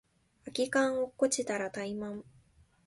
[0.45, 2.23] 空き缶落っこちたらタイマン